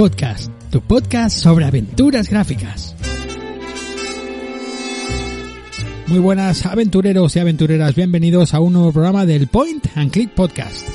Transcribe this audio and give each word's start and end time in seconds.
Podcast, 0.00 0.50
tu 0.70 0.80
podcast 0.80 1.36
sobre 1.36 1.66
aventuras 1.66 2.30
gráficas. 2.30 2.96
Muy 6.06 6.18
buenas 6.18 6.64
aventureros 6.64 7.36
y 7.36 7.38
aventureras, 7.38 7.94
bienvenidos 7.94 8.54
a 8.54 8.60
un 8.60 8.72
nuevo 8.72 8.92
programa 8.94 9.26
del 9.26 9.48
Point 9.48 9.88
and 9.96 10.10
Click 10.10 10.30
Podcast. 10.30 10.88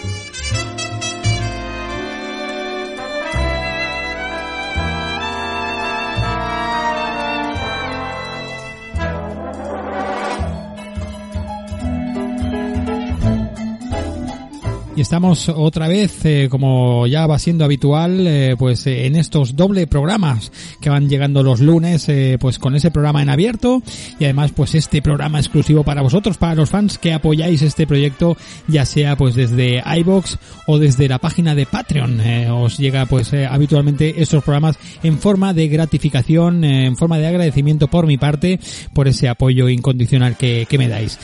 Y 14.97 15.01
estamos 15.01 15.49
otra 15.49 15.89
vez, 15.89 16.23
eh, 16.23 16.47
como 16.49 17.05
ya 17.05 17.27
va 17.27 17.37
siendo 17.37 17.65
habitual, 17.65 18.25
eh, 18.25 18.55
pues 18.57 18.87
eh, 18.87 19.07
en 19.07 19.17
estos 19.17 19.57
doble 19.57 19.87
programas 19.87 20.53
que 20.79 20.89
van 20.89 21.09
llegando 21.09 21.43
los 21.43 21.59
lunes, 21.59 22.09
pues 22.39 22.59
con 22.59 22.75
ese 22.75 22.91
programa 22.91 23.21
en 23.21 23.29
abierto 23.29 23.83
y 24.19 24.23
además 24.23 24.53
pues 24.55 24.73
este 24.73 25.01
programa 25.01 25.39
exclusivo 25.39 25.83
para 25.83 26.01
vosotros, 26.01 26.37
para 26.37 26.55
los 26.55 26.69
fans 26.69 26.97
que 26.97 27.11
apoyáis 27.11 27.61
este 27.61 27.85
proyecto, 27.85 28.37
ya 28.69 28.85
sea 28.85 29.17
pues 29.17 29.35
desde 29.35 29.83
iBox 29.99 30.37
o 30.65 30.79
desde 30.79 31.09
la 31.09 31.19
página 31.19 31.55
de 31.55 31.65
Patreon. 31.65 32.21
Os 32.51 32.77
llega 32.77 33.05
pues 33.05 33.33
habitualmente 33.33 34.21
estos 34.21 34.45
programas 34.45 34.77
en 35.03 35.19
forma 35.19 35.53
de 35.53 35.67
gratificación, 35.67 36.63
en 36.63 36.95
forma 36.95 37.17
de 37.17 37.27
agradecimiento 37.27 37.89
por 37.89 38.07
mi 38.07 38.17
parte 38.17 38.61
por 38.93 39.09
ese 39.09 39.27
apoyo 39.27 39.67
incondicional 39.67 40.37
que 40.37 40.67
me 40.77 40.87
dais. 40.87 41.19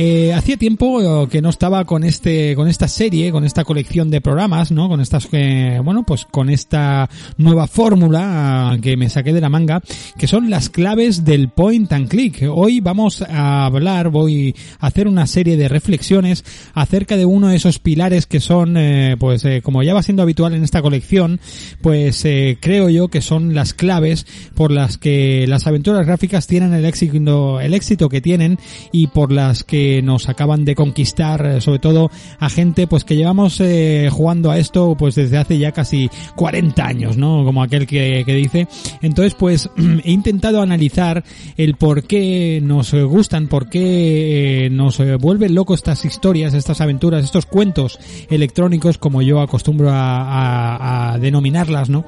Eh, 0.00 0.32
hacía 0.32 0.56
tiempo 0.56 1.24
eh, 1.24 1.28
que 1.28 1.42
no 1.42 1.48
estaba 1.50 1.84
con 1.84 2.04
este, 2.04 2.54
con 2.54 2.68
esta 2.68 2.86
serie, 2.86 3.32
con 3.32 3.44
esta 3.44 3.64
colección 3.64 4.12
de 4.12 4.20
programas, 4.20 4.70
¿no? 4.70 4.88
Con 4.88 5.00
estas, 5.00 5.28
eh, 5.32 5.80
bueno, 5.82 6.04
pues 6.04 6.24
con 6.24 6.50
esta 6.50 7.10
nueva 7.36 7.66
fórmula 7.66 8.70
ah, 8.70 8.78
que 8.80 8.96
me 8.96 9.08
saqué 9.08 9.32
de 9.32 9.40
la 9.40 9.48
manga, 9.48 9.82
que 10.16 10.28
son 10.28 10.50
las 10.50 10.70
claves 10.70 11.24
del 11.24 11.48
point 11.48 11.92
and 11.92 12.06
click. 12.06 12.44
Hoy 12.48 12.78
vamos 12.78 13.22
a 13.22 13.64
hablar, 13.64 14.10
voy 14.10 14.54
a 14.78 14.86
hacer 14.86 15.08
una 15.08 15.26
serie 15.26 15.56
de 15.56 15.66
reflexiones 15.66 16.44
acerca 16.74 17.16
de 17.16 17.24
uno 17.24 17.48
de 17.48 17.56
esos 17.56 17.80
pilares 17.80 18.26
que 18.26 18.38
son, 18.38 18.76
eh, 18.76 19.16
pues, 19.18 19.44
eh, 19.44 19.62
como 19.64 19.82
ya 19.82 19.94
va 19.94 20.04
siendo 20.04 20.22
habitual 20.22 20.54
en 20.54 20.62
esta 20.62 20.80
colección, 20.80 21.40
pues 21.82 22.24
eh, 22.24 22.56
creo 22.60 22.88
yo 22.88 23.08
que 23.08 23.20
son 23.20 23.52
las 23.52 23.74
claves 23.74 24.28
por 24.54 24.70
las 24.70 24.96
que 24.96 25.44
las 25.48 25.66
aventuras 25.66 26.06
gráficas 26.06 26.46
tienen 26.46 26.72
el 26.72 26.84
éxito, 26.84 27.60
el 27.60 27.74
éxito 27.74 28.08
que 28.08 28.20
tienen 28.20 28.60
y 28.92 29.08
por 29.08 29.32
las 29.32 29.64
que 29.64 29.87
nos 30.02 30.28
acaban 30.28 30.64
de 30.64 30.74
conquistar, 30.74 31.44
eh, 31.46 31.60
sobre 31.60 31.78
todo 31.78 32.10
a 32.38 32.48
gente 32.48 32.86
pues 32.86 33.04
que 33.04 33.16
llevamos 33.16 33.60
eh, 33.60 34.08
jugando 34.10 34.50
a 34.50 34.58
esto 34.58 34.96
pues 34.98 35.14
desde 35.14 35.38
hace 35.38 35.58
ya 35.58 35.72
casi 35.72 36.10
40 36.36 36.84
años, 36.86 37.16
¿no? 37.16 37.44
Como 37.44 37.62
aquel 37.62 37.86
que, 37.86 38.24
dice. 38.26 38.68
Entonces 39.02 39.34
pues 39.34 39.70
he 40.04 40.10
intentado 40.12 40.60
analizar 40.62 41.24
el 41.56 41.74
por 41.74 42.04
qué 42.04 42.60
nos 42.62 42.92
gustan, 42.94 43.48
por 43.48 43.68
qué 43.68 44.66
eh, 44.66 44.70
nos 44.70 45.00
vuelven 45.20 45.54
locos 45.54 45.80
estas 45.80 46.04
historias, 46.04 46.54
estas 46.54 46.80
aventuras, 46.80 47.24
estos 47.24 47.46
cuentos 47.46 47.98
electrónicos 48.30 48.98
como 48.98 49.22
yo 49.22 49.40
acostumbro 49.40 49.90
a, 49.90 51.12
a- 51.12 51.18
denominarlas, 51.18 51.88
¿no? 51.88 52.04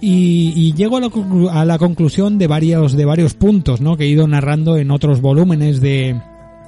Y, 0.00 0.52
y 0.56 0.74
llego 0.74 0.96
a 0.98 1.00
la, 1.00 1.10
a 1.52 1.64
la 1.64 1.78
conclusión 1.78 2.38
de 2.38 2.46
varios, 2.46 2.92
de 2.94 3.04
varios 3.04 3.34
puntos, 3.34 3.80
¿no? 3.80 3.96
Que 3.96 4.04
he 4.04 4.08
ido 4.08 4.26
narrando 4.26 4.76
en 4.76 4.90
otros 4.90 5.20
volúmenes 5.20 5.80
de, 5.80 6.20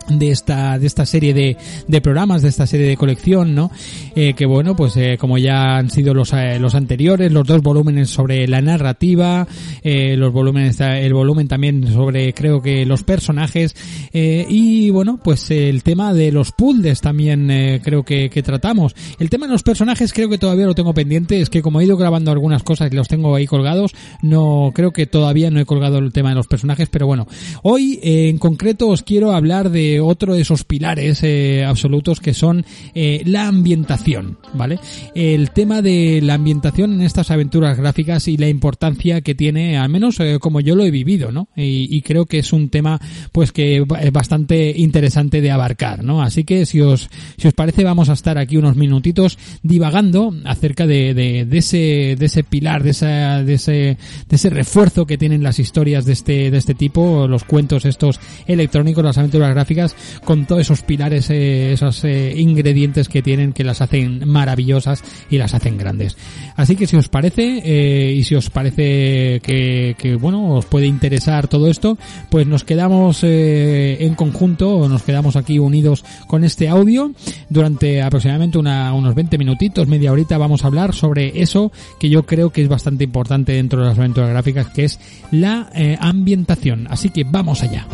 de 0.09 0.31
esta 0.31 0.79
de 0.79 0.87
esta 0.87 1.07
serie 1.07 1.35
de, 1.35 1.57
de 1.87 2.01
programas 2.01 2.43
de 2.43 2.49
esta 2.49 2.67
serie 2.67 2.87
de 2.87 2.97
colección 2.97 3.55
no 3.55 3.71
Eh, 4.15 4.33
que 4.35 4.47
bueno 4.47 4.75
pues 4.75 4.97
eh, 4.97 5.19
como 5.21 5.37
ya 5.37 5.77
han 5.77 5.91
sido 5.91 6.15
los 6.15 6.33
eh, 6.33 6.59
los 6.59 6.75
anteriores 6.75 7.31
los 7.31 7.47
dos 7.47 7.61
volúmenes 7.61 8.09
sobre 8.09 8.49
la 8.49 8.63
narrativa 8.63 9.47
eh, 9.83 10.17
los 10.17 10.33
volúmenes 10.33 10.81
el 10.81 11.13
volumen 11.13 11.49
también 11.49 11.87
sobre 11.93 12.33
creo 12.33 12.63
que 12.63 12.87
los 12.87 13.03
personajes 13.03 13.75
eh, 14.15 14.47
y 14.49 14.89
bueno 14.91 15.19
pues 15.23 15.51
el 15.51 15.83
tema 15.83 16.15
de 16.15 16.33
los 16.33 16.53
puzzles 16.53 17.01
también 17.01 17.51
eh, 17.51 17.81
creo 17.83 18.05
que, 18.05 18.31
que 18.31 18.43
tratamos. 18.43 18.95
El 19.19 19.29
tema 19.29 19.47
de 19.47 19.53
los 19.53 19.63
personajes 19.63 20.13
creo 20.13 20.29
que 20.29 20.39
todavía 20.39 20.67
lo 20.67 20.75
tengo 20.75 20.95
pendiente 20.95 21.41
es 21.41 21.51
que 21.51 21.61
como 21.61 21.81
he 21.81 21.85
ido 21.85 21.97
grabando 21.97 22.31
algunas 22.31 22.63
cosas 22.63 22.91
y 22.91 22.97
los 22.97 23.09
tengo 23.09 23.35
ahí 23.35 23.47
colgados 23.47 23.93
no 24.23 24.73
creo 24.75 24.93
que 24.93 25.07
todavía 25.07 25.51
no 25.51 25.61
he 25.61 25.67
colgado 25.67 25.99
el 25.99 26.13
tema 26.13 26.31
de 26.31 26.37
los 26.37 26.47
personajes 26.47 26.89
pero 26.89 27.07
bueno 27.07 27.27
hoy 27.63 27.99
en 28.03 28.39
concreto 28.39 28.89
os 28.89 29.03
quiero 29.03 29.33
hablar 29.33 29.71
de 29.71 29.96
otro 30.01 30.35
de 30.35 30.43
esos 30.43 30.65
pilares 30.65 31.23
eh, 31.23 31.65
absolutos 31.65 32.21
que 32.21 32.35
son 32.35 32.65
eh, 32.95 33.23
la 33.25 33.47
ambientación, 33.47 34.39
¿vale? 34.55 34.79
El 35.15 35.51
tema 35.51 35.83
de 35.83 36.21
la 36.23 36.35
ambientación 36.35 36.93
en 36.93 37.03
estas 37.03 37.31
aventuras 37.31 37.79
gráficas 37.79 38.29
y 38.29 38.37
la 38.37 38.49
importancia 38.49 39.21
que 39.21 39.35
tiene, 39.35 39.79
al 39.79 39.89
menos 39.89 40.21
eh, 40.21 40.39
como 40.41 40.61
yo 40.61 40.77
lo 40.77 40.85
he 40.85 40.91
vivido, 40.91 41.33
¿no? 41.33 41.49
Y, 41.57 42.03
creo 42.03 42.27
que 42.27 42.39
es 42.39 42.53
un 42.53 42.69
tema, 42.69 43.01
pues 43.33 43.51
que 43.51 43.85
es 44.01 44.13
bastante 44.13 44.73
interesante 44.77 45.41
de 45.41 45.51
abarcar, 45.51 46.05
¿no? 46.05 46.23
Así 46.23 46.45
que 46.45 46.67
si 46.67 46.81
os, 46.81 47.09
si 47.37 47.49
os 47.49 47.55
parece 47.55 47.83
vamos 47.83 48.09
a 48.11 48.13
estar 48.13 48.39
aquí 48.39 48.57
unos 48.57 48.77
minutitos 48.77 49.39
divagando 49.63 50.33
acerca 50.45 50.87
de, 50.87 51.15
de, 51.15 51.45
de 51.45 51.59
ese, 51.59 52.17
de 52.17 52.27
ese 52.27 52.45
pilar, 52.45 52.85
de 52.85 52.91
esa, 52.91 53.43
de 53.43 53.55
ese, 53.55 53.73
de 53.73 54.37
ese 54.37 54.51
refuerzo 54.51 55.07
que 55.07 55.19
tienen 55.19 55.43
las 55.43 55.59
historias 55.59 56.05
de 56.05 56.13
este, 56.13 56.51
de 56.51 56.59
este 56.59 56.75
tipo, 56.75 57.27
los 57.27 57.45
cuentos 57.45 57.85
estos 57.85 58.21
electrónicos, 58.47 59.05
las 59.05 59.19
aventuras 59.19 59.51
gráficas, 59.51 59.86
con 60.25 60.47
todos 60.47 60.63
esos 60.63 60.83
pilares, 60.83 61.31
eh, 61.31 61.73
esos 61.73 62.03
eh, 62.05 62.35
ingredientes 62.37 63.09
que 63.09 63.23
tienen 63.23 63.53
que 63.53 63.65
las 63.65 63.81
hacen 63.81 64.27
maravillosas 64.29 65.03
y 65.31 65.39
las 65.39 65.55
hacen 65.55 65.77
grandes. 65.79 66.17
Así 66.57 66.75
que 66.77 66.87
si 66.87 66.97
os 66.97 67.09
parece, 67.09 67.61
eh, 67.65 68.13
y 68.15 68.25
si 68.25 68.35
os 68.35 68.51
parece 68.51 69.41
que, 69.43 69.95
que, 69.99 70.17
bueno, 70.17 70.55
os 70.55 70.65
puede 70.67 70.87
interesar 70.87 71.49
todo 71.49 71.69
esto, 71.71 71.99
pues 72.31 72.47
nos 72.47 72.65
quedamos 72.65 73.23
en 73.23 74.15
conjunto, 74.15 74.89
nos 74.89 75.03
quedamos 75.03 75.37
aquí 75.37 75.59
unidos 75.59 76.05
con 76.27 76.45
este 76.45 76.69
audio 76.69 77.13
durante 77.49 78.03
aproximadamente 78.03 78.59
una- 78.59 78.93
unos 78.93 79.15
20 79.15 79.39
minutitos, 79.39 79.87
media 79.89 80.13
horita 80.13 80.39
vamos 80.39 80.65
a 80.65 80.69
hablar 80.69 80.95
sobre 80.95 81.41
eso 81.43 81.73
que 82.01 82.09
yo 82.09 82.25
creo 82.25 82.51
que 82.51 82.63
es 82.63 82.69
bastante 82.69 83.05
importante 83.05 83.53
dentro 83.53 83.81
de 83.83 83.89
las 83.89 83.99
aventuras 83.99 84.31
gráficas, 84.31 84.67
que 84.69 84.85
es 84.85 84.99
la 85.31 85.69
ambientación. 86.01 86.87
Así 86.91 87.11
que 87.11 87.25
vamos 87.25 87.63
allá. 87.63 87.87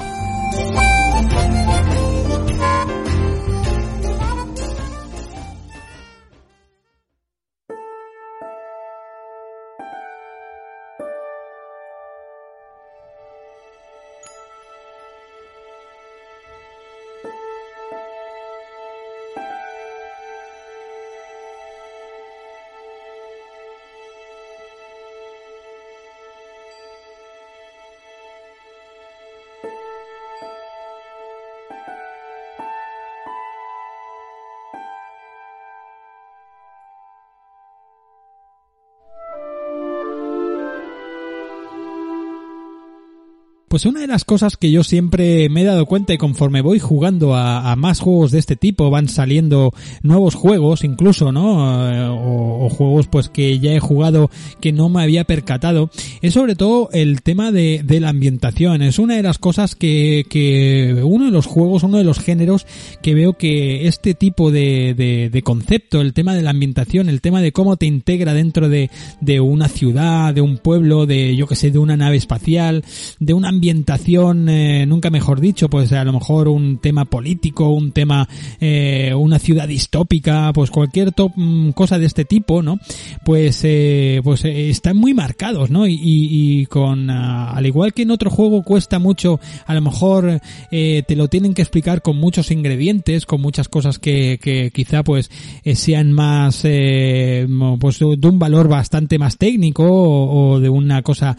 Pues 43.72 43.86
una 43.86 44.00
de 44.00 44.06
las 44.06 44.26
cosas 44.26 44.58
que 44.58 44.70
yo 44.70 44.84
siempre 44.84 45.48
me 45.48 45.62
he 45.62 45.64
dado 45.64 45.86
cuenta 45.86 46.12
y 46.12 46.18
conforme 46.18 46.60
voy 46.60 46.78
jugando 46.78 47.34
a, 47.34 47.74
más 47.74 48.00
juegos 48.00 48.30
de 48.30 48.38
este 48.38 48.54
tipo, 48.54 48.90
van 48.90 49.08
saliendo 49.08 49.72
nuevos 50.02 50.34
juegos 50.34 50.84
incluso, 50.84 51.32
¿no? 51.32 51.90
Eh, 51.90 52.06
o, 52.06 52.68
juegos 52.68 53.06
pues 53.06 53.30
que 53.30 53.60
ya 53.60 53.72
he 53.72 53.80
jugado 53.80 54.30
que 54.60 54.72
no 54.72 54.90
me 54.90 55.02
había 55.02 55.24
percatado, 55.24 55.88
es 56.20 56.34
sobre 56.34 56.54
todo 56.54 56.90
el 56.92 57.22
tema 57.22 57.50
de, 57.50 57.82
la 57.98 58.10
ambientación. 58.10 58.82
Es 58.82 58.98
una 58.98 59.16
de 59.16 59.22
las 59.22 59.38
cosas 59.38 59.74
que, 59.74 60.26
que 60.28 61.00
uno 61.02 61.24
de 61.24 61.30
los 61.30 61.46
juegos, 61.46 61.82
uno 61.82 61.96
de 61.96 62.04
los 62.04 62.18
géneros 62.18 62.66
que 63.00 63.14
veo 63.14 63.38
que 63.38 63.86
este 63.86 64.12
tipo 64.12 64.50
de, 64.50 65.30
de, 65.32 65.42
concepto, 65.42 66.02
el 66.02 66.12
tema 66.12 66.34
de 66.34 66.42
la 66.42 66.50
ambientación, 66.50 67.08
el 67.08 67.22
tema 67.22 67.40
de 67.40 67.52
cómo 67.52 67.78
te 67.78 67.86
integra 67.86 68.34
dentro 68.34 68.68
de, 68.68 68.90
de 69.22 69.40
una 69.40 69.68
ciudad, 69.68 70.34
de 70.34 70.42
un 70.42 70.58
pueblo, 70.58 71.06
de 71.06 71.34
yo 71.36 71.46
que 71.46 71.56
sé, 71.56 71.70
de 71.70 71.78
una 71.78 71.96
nave 71.96 72.18
espacial, 72.18 72.84
de 73.18 73.32
una 73.32 73.48
ambientación, 73.62 74.48
eh, 74.48 74.86
nunca 74.86 75.08
mejor 75.08 75.40
dicho, 75.40 75.70
pues 75.70 75.92
a 75.92 76.02
lo 76.02 76.12
mejor 76.12 76.48
un 76.48 76.78
tema 76.78 77.04
político, 77.04 77.68
un 77.68 77.92
tema, 77.92 78.28
eh, 78.60 79.14
una 79.16 79.38
ciudad 79.38 79.68
distópica, 79.68 80.50
pues 80.52 80.72
cualquier 80.72 81.12
mm, 81.36 81.70
cosa 81.70 82.00
de 82.00 82.06
este 82.06 82.24
tipo, 82.24 82.60
¿no? 82.60 82.80
Pues, 83.24 83.60
eh, 83.62 84.20
pues 84.24 84.44
están 84.44 84.96
muy 84.96 85.14
marcados, 85.14 85.70
¿no? 85.70 85.86
Y, 85.86 85.96
y, 86.02 86.66
con, 86.66 87.08
ah, 87.08 87.52
al 87.52 87.64
igual 87.64 87.94
que 87.94 88.02
en 88.02 88.10
otro 88.10 88.30
juego 88.30 88.64
cuesta 88.64 88.98
mucho, 88.98 89.38
a 89.64 89.74
lo 89.74 89.80
mejor 89.80 90.40
te 90.70 91.16
lo 91.16 91.28
tienen 91.28 91.54
que 91.54 91.62
explicar 91.62 92.02
con 92.02 92.16
muchos 92.16 92.50
ingredientes, 92.50 93.26
con 93.26 93.40
muchas 93.40 93.68
cosas 93.68 94.00
que, 94.00 94.40
que 94.42 94.72
quizá 94.72 95.04
pues 95.04 95.30
sean 95.74 96.12
más, 96.12 96.62
pues 96.62 97.98
de 97.98 98.28
un 98.28 98.38
valor 98.40 98.66
bastante 98.66 99.18
más 99.18 99.36
técnico 99.36 99.84
o, 99.84 100.54
o 100.54 100.60
de 100.60 100.68
una 100.68 101.02
cosa 101.02 101.36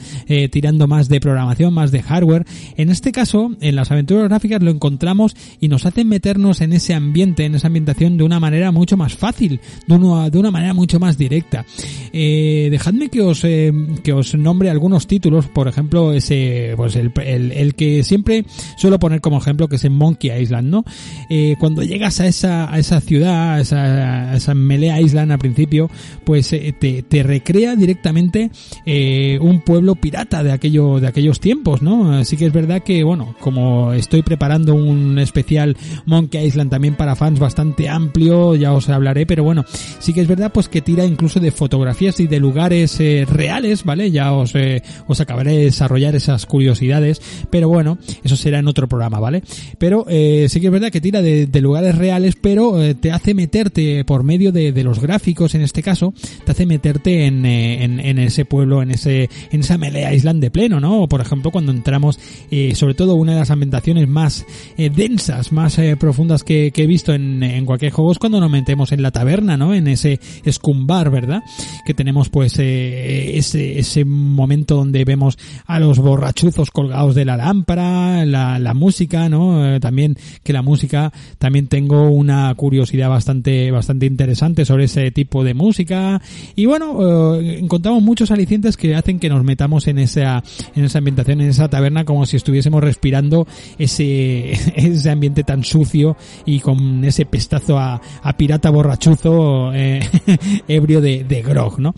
tirando 0.51 0.87
más 0.87 1.09
de 1.09 1.19
programación, 1.19 1.73
más 1.73 1.91
de 1.91 2.01
hardware. 2.13 2.45
En 2.77 2.89
este 2.89 3.11
caso, 3.11 3.51
en 3.59 3.75
las 3.75 3.91
aventuras 3.91 4.25
gráficas 4.29 4.61
lo 4.61 4.71
encontramos 4.71 5.35
y 5.59 5.67
nos 5.67 5.85
hacen 5.85 6.07
meternos 6.07 6.61
en 6.61 6.73
ese 6.73 6.93
ambiente, 6.93 7.45
en 7.45 7.55
esa 7.55 7.67
ambientación 7.67 8.17
de 8.17 8.23
una 8.23 8.39
manera 8.39 8.71
mucho 8.71 8.97
más 8.97 9.15
fácil, 9.15 9.59
de 9.87 9.95
una, 9.95 10.29
de 10.29 10.37
una 10.37 10.51
manera 10.51 10.73
mucho 10.73 10.99
más 10.99 11.17
directa. 11.17 11.65
Eh, 12.11 12.67
dejadme 12.69 13.09
que 13.09 13.21
os, 13.21 13.43
eh, 13.43 13.73
que 14.03 14.13
os 14.13 14.35
nombre 14.35 14.69
algunos 14.69 15.07
títulos, 15.07 15.47
por 15.47 15.67
ejemplo, 15.67 16.13
ese, 16.13 16.73
pues 16.75 16.95
el, 16.95 17.11
el, 17.25 17.75
que 17.75 18.03
siempre 18.03 18.45
suelo 18.77 18.99
poner 18.99 19.21
como 19.21 19.37
ejemplo, 19.37 19.67
que 19.67 19.77
es 19.77 19.85
en 19.85 19.93
Monkey 19.93 20.31
Island, 20.31 20.69
¿no? 20.69 20.85
Eh, 21.29 21.55
cuando 21.59 21.83
llegas 21.83 22.19
a 22.19 22.27
esa, 22.27 22.71
a 22.71 22.77
esa 22.77 23.01
ciudad, 23.01 23.55
a 23.55 23.61
esa, 23.61 24.31
a 24.31 24.35
esa 24.35 24.53
Melee 24.53 25.01
Island 25.01 25.31
al 25.31 25.39
principio, 25.39 25.89
pues 26.23 26.53
eh, 26.53 26.73
te, 26.77 27.01
te 27.01 27.23
recrea 27.23 27.75
directamente 27.75 28.51
eh, 28.85 29.39
un 29.41 29.61
pueblo 29.61 29.95
pirata 29.95 30.43
de 30.43 30.51
aquello, 30.51 30.99
de 30.99 31.07
aquellos 31.07 31.39
tiempos, 31.39 31.81
¿no? 31.81 32.02
Así 32.11 32.37
que 32.37 32.45
es 32.45 32.53
verdad 32.53 32.83
que, 32.83 33.03
bueno, 33.03 33.35
como 33.39 33.93
estoy 33.93 34.21
preparando 34.21 34.75
un 34.75 35.19
especial 35.19 35.77
Monkey 36.05 36.45
Island 36.45 36.71
también 36.71 36.95
para 36.95 37.15
fans 37.15 37.39
bastante 37.39 37.89
amplio, 37.89 38.55
ya 38.55 38.73
os 38.73 38.89
hablaré, 38.89 39.25
pero 39.25 39.43
bueno, 39.43 39.65
sí 39.99 40.13
que 40.13 40.21
es 40.21 40.27
verdad 40.27 40.51
pues 40.53 40.67
que 40.67 40.81
tira 40.81 41.05
incluso 41.05 41.39
de 41.39 41.51
fotografías 41.51 42.19
y 42.19 42.27
de 42.27 42.39
lugares 42.39 42.99
eh, 42.99 43.25
reales, 43.29 43.83
¿vale? 43.83 44.11
Ya 44.11 44.33
os, 44.33 44.55
eh, 44.55 44.81
os 45.07 45.19
acabaré 45.21 45.53
de 45.53 45.65
desarrollar 45.65 46.15
esas 46.15 46.45
curiosidades, 46.45 47.21
pero 47.49 47.69
bueno, 47.69 47.97
eso 48.23 48.35
será 48.35 48.59
en 48.59 48.67
otro 48.67 48.87
programa, 48.87 49.19
¿vale? 49.19 49.43
Pero 49.77 50.05
eh, 50.09 50.47
sí 50.49 50.59
que 50.59 50.67
es 50.67 50.73
verdad 50.73 50.91
que 50.91 51.01
tira 51.01 51.21
de, 51.21 51.47
lugares 51.63 51.97
reales, 51.97 52.35
pero 52.39 52.77
te 52.95 53.13
hace 53.13 53.33
meterte 53.33 54.03
por 54.03 54.23
medio 54.23 54.51
de, 54.51 54.83
los 54.83 54.99
gráficos, 54.99 55.55
en 55.55 55.61
este 55.61 55.81
caso, 55.81 56.13
te 56.43 56.51
hace 56.51 56.65
meterte 56.65 57.25
en, 57.25 57.45
en, 57.45 58.19
ese 58.19 58.43
pueblo, 58.43 58.81
en 58.81 58.91
ese 58.91 59.29
en 59.51 59.61
esa 59.61 59.77
Melee 59.77 60.13
Island 60.13 60.41
de 60.41 60.51
pleno, 60.51 60.81
¿no? 60.81 61.07
Por 61.07 61.21
ejemplo, 61.21 61.51
cuando 61.51 61.71
entramos, 61.83 62.17
eh, 62.49 62.75
sobre 62.75 62.93
todo 62.93 63.15
una 63.15 63.33
de 63.33 63.39
las 63.39 63.51
ambientaciones 63.51 64.07
más 64.07 64.45
eh, 64.77 64.89
densas, 64.89 65.51
más 65.51 65.77
eh, 65.77 65.97
profundas 65.97 66.45
que, 66.45 66.71
he 66.73 66.87
visto 66.87 67.13
en, 67.13 67.43
en, 67.43 67.65
cualquier 67.65 67.91
juego 67.91 68.11
es 68.13 68.19
cuando 68.19 68.39
nos 68.39 68.49
metemos 68.49 68.93
en 68.93 69.01
la 69.01 69.11
taberna, 69.11 69.57
¿no? 69.57 69.73
En 69.73 69.87
ese 69.87 70.19
escumbar, 70.45 71.09
¿verdad? 71.11 71.41
Que 71.85 71.93
tenemos 71.93 72.29
pues 72.29 72.53
ese, 72.53 73.79
ese 73.79 74.05
momento 74.05 74.77
donde 74.77 75.03
vemos 75.03 75.37
a 75.65 75.79
los 75.79 75.99
borrachuzos 75.99 76.71
colgados 76.71 77.15
de 77.15 77.25
la 77.25 77.35
lámpara, 77.35 78.25
la, 78.25 78.59
la 78.59 78.73
música, 78.73 79.27
¿no? 79.27 79.79
también 79.79 80.17
que 80.43 80.53
la 80.53 80.61
música, 80.61 81.11
también 81.37 81.67
tengo 81.67 82.09
una 82.09 82.53
curiosidad 82.55 83.09
bastante, 83.09 83.71
bastante 83.71 84.05
interesante 84.05 84.65
sobre 84.65 84.85
ese 84.85 85.11
tipo 85.11 85.43
de 85.43 85.53
música 85.53 86.21
y 86.55 86.65
bueno, 86.65 87.35
encontramos 87.39 88.01
muchos 88.03 88.31
alicientes 88.31 88.77
que 88.77 88.95
hacen 88.95 89.19
que 89.19 89.29
nos 89.29 89.43
metamos 89.43 89.87
en 89.87 89.99
esa, 89.99 90.43
en 90.75 90.85
esa 90.85 90.99
ambientación, 90.99 91.41
en 91.41 91.49
esa 91.49 91.69
taberna 91.73 92.05
como 92.05 92.27
si 92.27 92.37
estuviésemos 92.37 92.83
respirando 92.83 93.47
ese, 93.79 94.51
ese 94.75 95.09
ambiente 95.09 95.43
tan 95.43 95.63
sucio 95.63 96.15
y 96.45 96.59
con 96.59 97.03
ese 97.03 97.25
pestazo 97.25 97.79
a, 97.79 97.99
pirata 98.37 98.69
borrachuzo 98.69 99.73
eh, 99.73 99.99
ebrio 100.67 101.01
de, 101.01 101.23
de 101.23 101.41
grog, 101.41 101.79
¿no? 101.79 101.95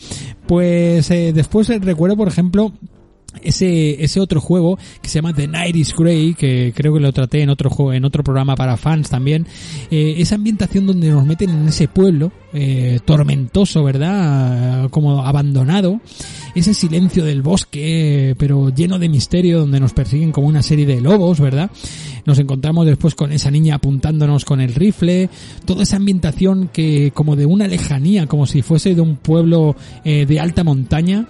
Pues 0.48 1.12
eh, 1.12 1.34
después 1.34 1.68
recuerdo, 1.84 2.16
por 2.16 2.30
ejemplo, 2.30 2.72
ese, 3.44 4.04
ese 4.04 4.20
otro 4.20 4.42
juego 4.42 4.78
que 5.02 5.10
se 5.10 5.16
llama 5.16 5.34
The 5.34 5.48
Night 5.48 5.76
is 5.76 5.94
Grey, 5.96 6.34
que 6.34 6.74
creo 6.76 6.94
que 6.94 7.00
lo 7.00 7.12
traté 7.14 7.42
en 7.42 7.50
otro 7.50 7.70
juego, 7.70 7.94
en 7.94 8.06
otro 8.06 8.24
programa 8.24 8.56
para 8.56 8.78
fans 8.78 9.10
también, 9.10 9.48
eh, 9.92 10.16
esa 10.18 10.36
ambientación 10.36 10.86
donde 10.86 11.10
nos 11.10 11.26
meten 11.26 11.50
en 11.50 11.68
ese 11.68 11.88
pueblo, 11.88 12.32
eh, 12.54 13.00
tormentoso, 13.06 13.84
¿verdad? 13.84 14.90
Como 14.90 15.24
abandonado, 15.24 16.00
ese 16.56 16.74
silencio 16.74 17.26
del 17.26 17.42
bosque, 17.42 18.36
pero 18.38 18.70
lleno 18.70 18.98
de 19.00 19.10
misterio, 19.10 19.60
donde 19.60 19.80
nos 19.80 19.94
persiguen 19.94 20.32
como 20.32 20.48
una 20.48 20.64
serie 20.64 20.86
de 20.86 21.02
lobos, 21.02 21.40
¿verdad? 21.40 21.70
Nos 22.26 22.40
encontramos 22.40 22.86
después 22.86 23.14
con 23.14 23.32
esa 23.32 23.52
niña 23.52 23.76
apuntándonos 23.76 24.46
con 24.46 24.62
el 24.62 24.74
rifle, 24.74 25.30
toda 25.66 25.84
esa 25.84 25.98
ambientación 25.98 26.70
que 26.72 27.12
como 27.14 27.36
de 27.36 27.46
una 27.46 27.68
lejanía, 27.68 28.26
como 28.28 28.48
si 28.48 28.62
fuese 28.62 28.96
de 28.96 29.02
un 29.02 29.16
pueblo 29.18 29.76
eh, 30.04 30.26
de 30.26 30.40
alta 30.40 30.64
montaña, 30.64 31.28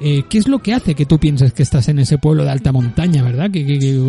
eh, 0.00 0.24
¿qué 0.28 0.38
es 0.38 0.48
lo 0.48 0.60
que 0.60 0.72
hace 0.74 0.94
que 0.94 1.06
tú 1.06 1.18
pienses 1.18 1.52
que 1.52 1.62
estás 1.62 1.88
en 1.88 1.98
ese 1.98 2.18
pueblo 2.18 2.44
de 2.44 2.50
alta 2.50 2.72
montaña, 2.72 3.22
verdad? 3.22 3.50
Que, 3.50 3.64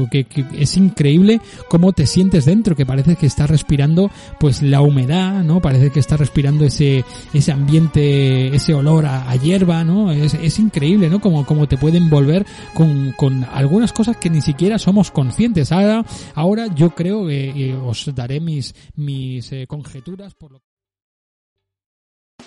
que, 0.10 0.24
que, 0.24 0.46
es 0.58 0.78
increíble 0.78 1.42
cómo 1.70 1.92
te 1.92 2.06
sientes 2.06 2.46
dentro, 2.46 2.76
que 2.76 2.86
parece 2.86 3.16
que 3.16 3.26
estás 3.26 3.50
respirando 3.50 4.10
pues 4.40 4.62
la 4.62 4.82
humedad, 4.82 5.44
¿no? 5.44 5.62
Parece 5.62 5.90
que 5.90 6.00
estás 6.00 6.20
respirando 6.20 6.66
ese, 6.66 7.04
ese 7.34 7.52
ambiente, 7.52 8.56
ese 8.56 8.74
olor 8.74 9.06
a, 9.06 9.36
hierba, 9.36 9.84
¿no? 9.84 10.12
Es, 10.12 10.34
es, 10.34 10.60
increíble, 10.60 11.10
¿no? 11.10 11.20
Como, 11.20 11.46
como 11.46 11.68
te 11.68 11.78
pueden 11.78 12.10
volver 12.10 12.46
con, 12.74 13.14
con 13.14 13.44
algunas 13.46 13.92
cosas 13.92 14.18
que 14.18 14.30
ni 14.30 14.42
siquiera 14.42 14.78
somos 14.78 15.12
conscientes. 15.12 15.72
Ahora, 15.72 16.06
ahora 16.36 16.68
yo 16.74 16.92
creo 16.92 17.28
que 17.28 17.76
os 17.84 18.10
daré 18.14 18.40
mis, 18.40 18.74
mis 18.96 19.52
eh, 19.52 19.66
conjeturas 19.68 20.36
por 20.36 20.52
lo 20.52 20.62